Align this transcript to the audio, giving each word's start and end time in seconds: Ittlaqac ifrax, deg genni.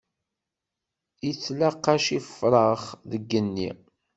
Ittlaqac 1.29 2.05
ifrax, 2.17 2.83
deg 3.09 3.23
genni. 3.31 3.69